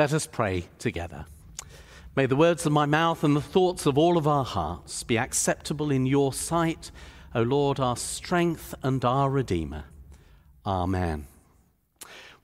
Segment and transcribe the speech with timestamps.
[0.00, 1.26] Let us pray together.
[2.16, 5.18] May the words of my mouth and the thoughts of all of our hearts be
[5.18, 6.90] acceptable in your sight,
[7.34, 9.84] O Lord, our strength and our Redeemer.
[10.64, 11.26] Amen.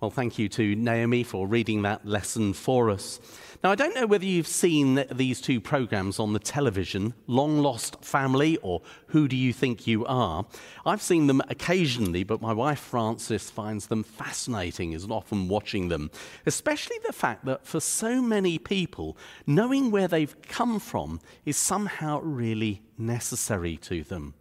[0.00, 3.20] Well, thank you to Naomi for reading that lesson for us.
[3.66, 8.00] Now, I don't know whether you've seen these two programs on the television, Long Lost
[8.00, 10.46] Family or Who Do You Think You Are?
[10.84, 16.12] I've seen them occasionally, but my wife Frances finds them fascinating, is often watching them.
[16.46, 19.16] Especially the fact that for so many people,
[19.48, 24.34] knowing where they've come from is somehow really necessary to them.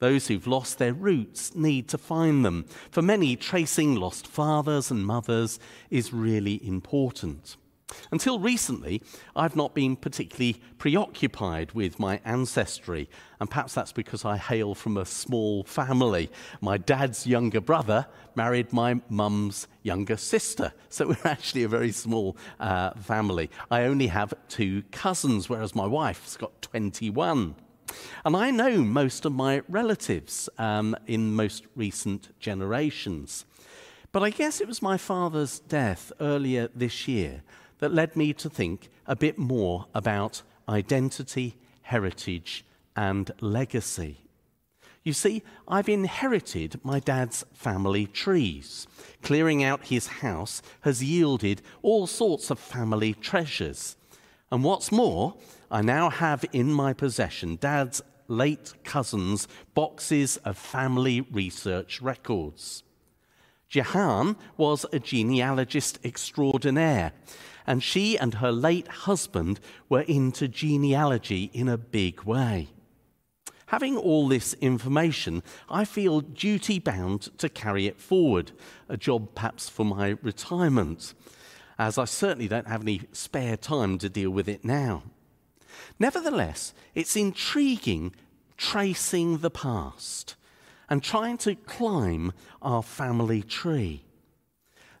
[0.00, 2.66] Those who've lost their roots need to find them.
[2.90, 5.58] For many, tracing lost fathers and mothers
[5.88, 7.56] is really important.
[8.10, 9.02] Until recently,
[9.34, 13.08] I've not been particularly preoccupied with my ancestry,
[13.40, 16.30] and perhaps that's because I hail from a small family.
[16.60, 22.36] My dad's younger brother married my mum's younger sister, so we're actually a very small
[22.60, 23.50] uh, family.
[23.70, 27.54] I only have two cousins, whereas my wife's got 21.
[28.24, 33.44] And I know most of my relatives um, in most recent generations.
[34.12, 37.42] But I guess it was my father's death earlier this year
[37.78, 44.18] that led me to think a bit more about identity, heritage, and legacy.
[45.02, 48.88] You see, I've inherited my dad's family trees.
[49.22, 53.96] Clearing out his house has yielded all sorts of family treasures.
[54.50, 55.36] And what's more,
[55.70, 62.82] I now have in my possession dad's late cousin's boxes of family research records.
[63.68, 67.12] Jehan was a genealogist extraordinaire,
[67.66, 72.68] and she and her late husband were into genealogy in a big way.
[73.66, 78.52] Having all this information, I feel duty bound to carry it forward,
[78.88, 81.14] a job perhaps for my retirement,
[81.78, 85.02] as I certainly don't have any spare time to deal with it now.
[85.98, 88.14] Nevertheless, it's intriguing
[88.56, 90.36] tracing the past
[90.88, 92.32] and trying to climb
[92.62, 94.04] our family tree.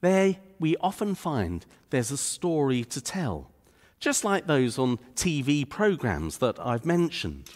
[0.00, 3.50] There, we often find there's a story to tell,
[3.98, 7.50] just like those on TV programs that I've mentioned.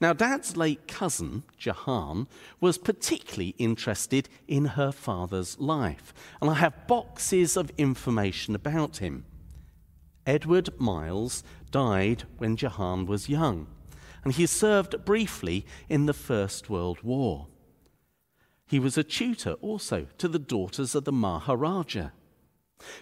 [0.00, 2.28] Now, Dad's late cousin, Jahan,
[2.60, 9.24] was particularly interested in her father's life, and I have boxes of information about him.
[10.26, 13.66] Edward Miles died when Jahan was young,
[14.22, 17.48] and he served briefly in the First World War.
[18.72, 22.08] He was a tutor also to the daughters of the Maharaja.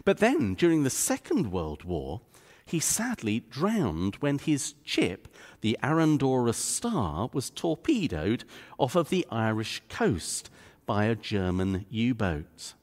[0.04, 2.22] But then, during the Second World War,
[2.66, 5.28] he sadly drowned when his ship,
[5.60, 8.42] the Arandora Star, was torpedoed
[8.78, 10.50] off of the Irish coast
[10.86, 12.74] by a German U boat.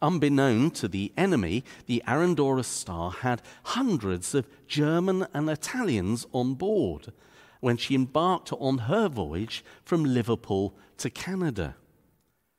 [0.00, 7.12] Unbeknown to the enemy, the Arandora Star had hundreds of German and Italians on board
[7.58, 11.74] when she embarked on her voyage from Liverpool to Canada.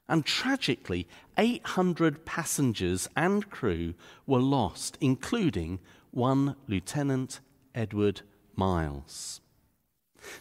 [0.09, 3.93] And tragically, 800 passengers and crew
[4.25, 5.79] were lost, including
[6.11, 7.39] one Lieutenant
[7.75, 8.21] Edward
[8.55, 9.39] Miles.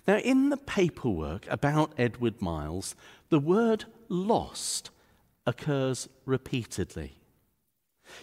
[0.06, 2.96] Now, in the paperwork about Edward Miles,
[3.28, 4.90] the word lost
[5.46, 7.18] occurs repeatedly.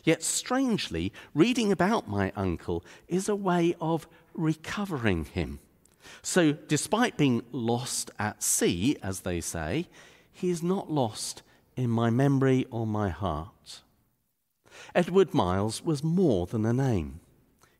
[0.03, 5.59] Yet, strangely, reading about my uncle is a way of recovering him.
[6.23, 9.87] So, despite being lost at sea, as they say,
[10.35, 11.41] he is not lost
[11.77, 13.81] in my memory or my heart.
[14.93, 17.21] Edward Miles was more than a name.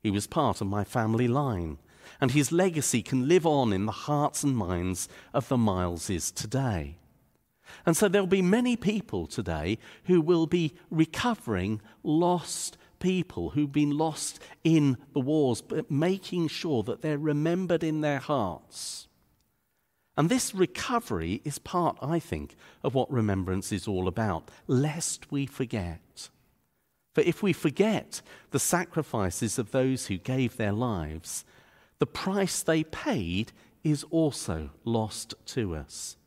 [0.02, 1.78] He was part of my family line,
[2.22, 6.96] and his legacy can live on in the hearts and minds of the Mileses today.
[7.86, 13.98] And so there'll be many people today who will be recovering lost people who've been
[13.98, 19.08] lost in the wars, but making sure that they're remembered in their hearts.
[20.18, 25.46] And this recovery is part, I think, of what remembrance is all about, lest we
[25.46, 26.30] forget.
[27.14, 28.22] For if we forget
[28.52, 31.44] the sacrifices of those who gave their lives,
[32.00, 33.52] the price they paid
[33.84, 36.17] is also lost to us.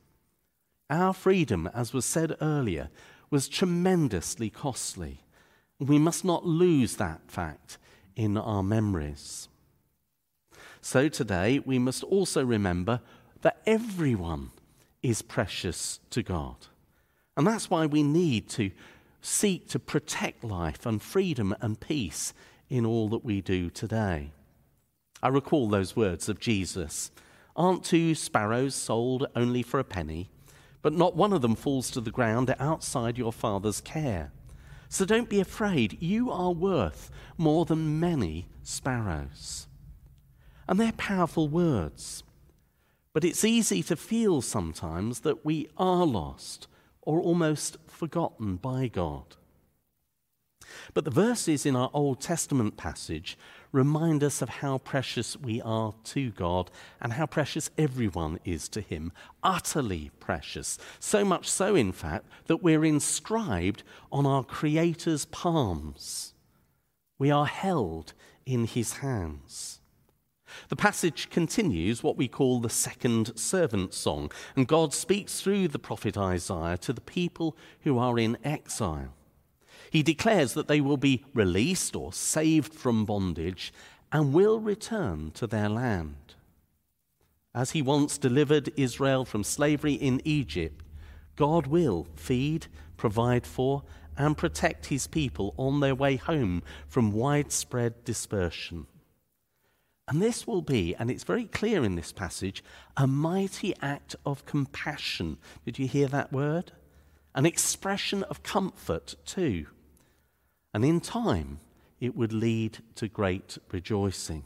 [0.91, 2.89] Our freedom, as was said earlier,
[3.31, 5.21] was tremendously costly.
[5.79, 7.79] We must not lose that fact
[8.17, 9.49] in our memories.
[10.81, 13.01] So today, we must also remember
[13.43, 14.51] that everyone
[15.03, 16.57] is precious to God.
[17.37, 18.71] And that's why we need to
[19.21, 22.33] seek to protect life and freedom and peace
[22.69, 24.33] in all that we do today.
[25.23, 27.11] I recall those words of Jesus
[27.57, 30.31] Aren't two sparrows sold only for a penny?
[30.81, 34.31] But not one of them falls to the ground outside your Father's care.
[34.89, 36.01] So don't be afraid.
[36.01, 39.67] You are worth more than many sparrows.
[40.69, 42.23] And they're powerful words.
[43.13, 46.69] But it's easy to feel sometimes that we are lost
[47.03, 49.37] or almost forgotten by God.
[50.95, 53.39] But the verses in our Old Testament passage
[53.73, 56.71] remind us of how precious we are to God
[57.01, 59.13] and how precious everyone is to Him.
[59.43, 60.79] Utterly precious.
[60.99, 66.35] So much so, in fact, that we're inscribed on our Creator's palms.
[67.19, 68.13] We are held
[68.47, 69.81] in His hands.
[70.69, 75.79] The passage continues what we call the second servant song, and God speaks through the
[75.79, 79.15] prophet Isaiah to the people who are in exile.
[79.91, 83.73] He declares that they will be released or saved from bondage
[84.13, 86.35] and will return to their land.
[87.55, 90.85] As he once delivered Israel from slavery in Egypt,
[91.37, 92.67] God will feed,
[92.97, 93.83] provide for,
[94.17, 98.87] and protect his people on their way home from widespread dispersion.
[100.09, 102.65] And this will be, and it's very clear in this passage,
[102.97, 105.37] a mighty act of compassion.
[105.65, 106.73] Did you hear that word?
[107.35, 109.67] An expression of comfort, too
[110.75, 111.61] and in time
[112.01, 114.45] it would lead to great rejoicing.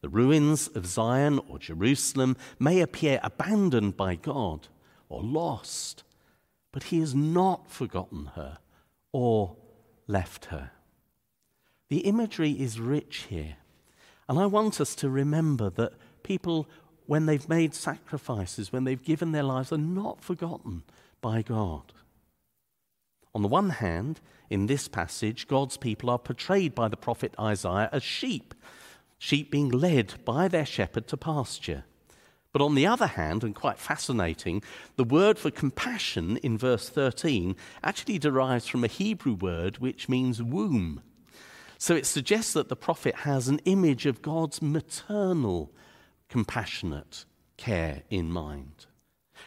[0.00, 4.68] The ruins of Zion or Jerusalem may appear abandoned by God
[5.08, 6.04] or lost,
[6.72, 8.58] but He has not forgotten her
[9.12, 9.56] or
[10.06, 10.70] left her.
[11.90, 13.56] The imagery is rich here,
[14.28, 16.68] and I want us to remember that people,
[17.06, 20.82] when they've made sacrifices, when they've given their lives, are not forgotten
[21.20, 21.92] by God.
[23.34, 24.20] On the one hand,
[24.50, 28.54] in this passage, God's people are portrayed by the prophet Isaiah as sheep,
[29.18, 31.84] sheep being led by their shepherd to pasture.
[32.52, 34.62] But on the other hand, and quite fascinating,
[34.96, 40.42] the word for compassion in verse 13 actually derives from a Hebrew word which means
[40.42, 41.02] womb.
[41.78, 45.72] So it suggests that the prophet has an image of God's maternal,
[46.28, 47.24] compassionate
[47.56, 48.86] care in mind.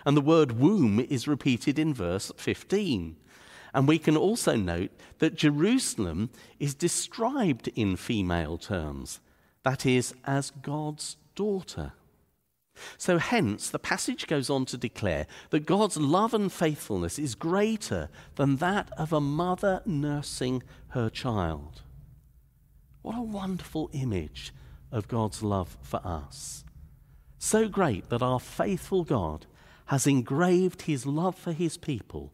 [0.05, 3.17] And the word womb is repeated in verse 15.
[3.73, 9.19] And we can also note that Jerusalem is described in female terms,
[9.63, 11.93] that is, as God's daughter.
[12.97, 18.09] So, hence, the passage goes on to declare that God's love and faithfulness is greater
[18.35, 21.81] than that of a mother nursing her child.
[23.01, 24.53] What a wonderful image
[24.92, 26.63] of God's love for us.
[27.39, 29.45] So great that our faithful God
[29.88, 32.33] has engraved his love for his people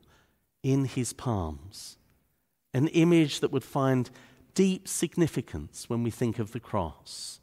[0.63, 1.97] in his palms,
[2.73, 4.09] an image that would find
[4.53, 7.39] deep significance when we think of the cross,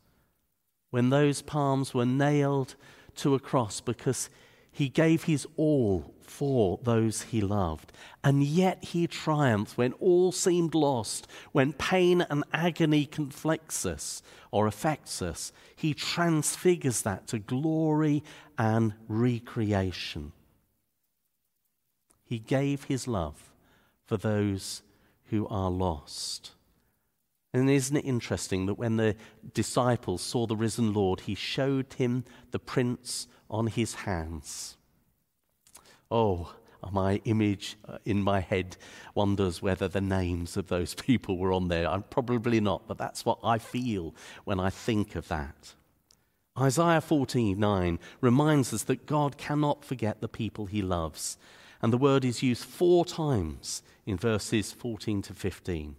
[0.91, 2.75] when those palms were nailed
[3.17, 4.29] to a cross because
[4.75, 7.93] he gave his all for those he loved.
[8.25, 14.67] And yet he triumphed when all seemed lost, when pain and agony conflicts us or
[14.67, 15.53] affects us.
[15.77, 18.25] He transfigures that to glory
[18.59, 20.33] and recreation.
[22.25, 23.53] He gave his love
[24.05, 24.83] for those
[25.27, 26.51] who are lost.
[27.55, 29.15] And isn't it interesting that when the
[29.55, 34.77] disciples saw the risen Lord, he showed him the prints on his hands?
[36.11, 36.53] Oh,
[36.91, 38.77] my image uh, in my head
[39.15, 41.89] wonders whether the names of those people were on there.
[41.89, 45.75] I'm probably not, but that's what I feel when I think of that.
[46.59, 51.39] Isaiah 49 reminds us that God cannot forget the people he loves.
[51.81, 55.97] And the word is used four times in verses 14 to 15.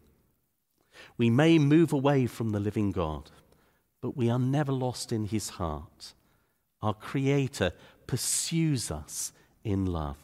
[1.18, 3.32] We may move away from the living God,
[4.02, 6.14] but we are never lost in his heart.
[6.82, 7.74] Our Creator
[8.08, 9.34] pursues us
[9.64, 10.18] in love.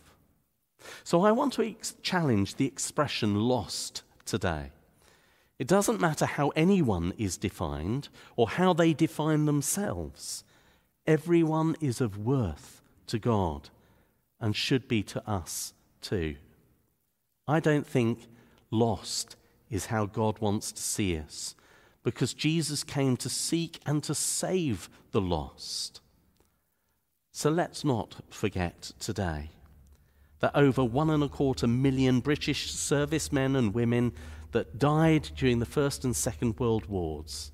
[1.04, 4.72] So I want to ex- challenge the expression lost today.
[5.60, 10.44] It doesn't matter how anyone is defined or how they define themselves,
[11.06, 13.70] everyone is of worth to God
[14.40, 16.36] and should be to us too.
[17.48, 18.28] I don't think
[18.72, 19.36] lost
[19.72, 21.56] is how God wants to see us
[22.04, 26.02] because Jesus came to seek and to save the lost.
[27.32, 29.52] So let's not forget today
[30.40, 34.12] that over one and a quarter million British servicemen and women
[34.52, 37.52] that died during the First and Second World Wars,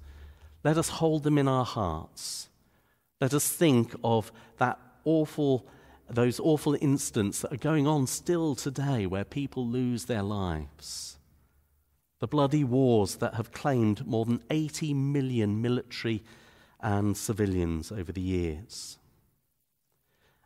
[0.64, 2.50] let us hold them in our hearts.
[3.22, 5.68] Let us think of that awful
[6.10, 11.17] those awful incidents that are going on still today where people lose their lives.
[12.20, 16.24] The bloody wars that have claimed more than 80 million military
[16.80, 18.98] and civilians over the years.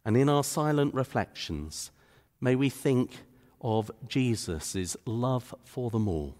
[0.04, 1.92] And in our silent reflections,
[2.40, 3.24] may we think
[3.62, 6.36] of Jesus' love for them all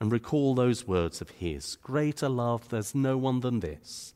[0.00, 4.14] and recall those words of his Greater love, there's no one than this,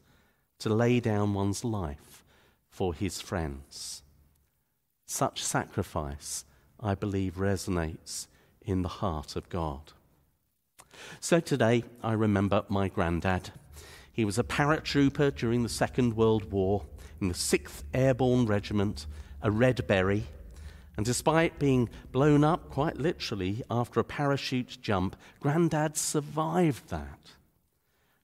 [0.58, 2.24] to lay down one's life
[2.68, 4.02] for his friends.
[5.06, 6.44] Such sacrifice,
[6.78, 8.26] I believe, resonates
[8.60, 9.92] in the heart of God.
[11.20, 13.50] So today, I remember my granddad.
[14.12, 16.84] He was a paratrooper during the Second World War
[17.20, 19.06] in the 6th Airborne Regiment,
[19.42, 20.24] a Red Beret.
[20.96, 27.32] And despite being blown up quite literally after a parachute jump, Grandad survived that.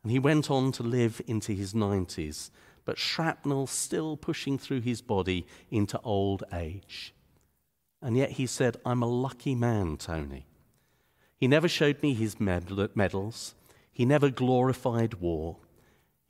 [0.02, 2.50] And he went on to live into his 90s,
[2.84, 7.14] but shrapnel still pushing through his body into old age.
[8.02, 10.46] And yet he said, I'm a lucky man, Tony.
[11.36, 13.54] He never showed me his medals.
[13.92, 15.56] He never glorified war.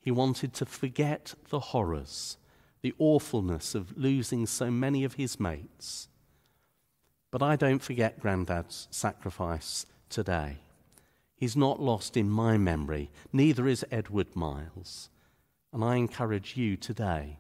[0.01, 2.37] He wanted to forget the horrors,
[2.83, 6.09] the awfulness of losing so many of his mates.
[7.31, 10.59] But I don't forget Grandad's sacrifice today.
[11.37, 15.11] He's not lost in my memory, neither is Edward Miles.
[15.73, 17.39] And I encourage you today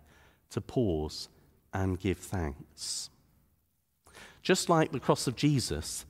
[0.50, 1.28] to pause
[1.72, 3.10] and give thanks.
[4.42, 6.04] Just like the cross of Jesus,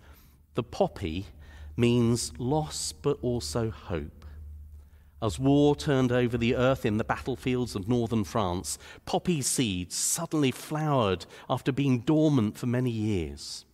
[0.55, 1.27] the poppy
[1.77, 4.25] means loss but also hope.
[5.23, 10.51] As war turned over the earth in the battlefields of northern France, poppy seeds suddenly
[10.51, 13.65] flowered after being dormant for many years.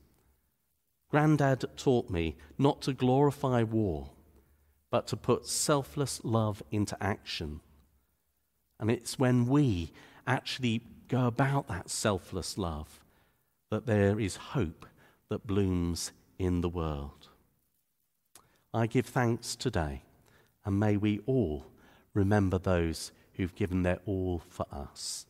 [1.10, 4.10] Grandad taught me not to glorify war,
[4.90, 7.60] but to put selfless love into action.
[8.78, 9.92] And it's when we
[10.26, 13.00] actually go about that selfless love
[13.70, 14.86] that there is hope
[15.28, 17.28] that blooms in the world.
[18.74, 20.02] I give thanks today,
[20.64, 21.66] and may we all
[22.14, 25.26] remember those who've given their all for us.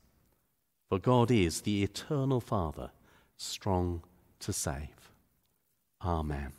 [0.89, 2.91] For God is the eternal Father,
[3.37, 4.03] strong
[4.41, 5.11] to save.
[6.05, 6.53] Amen.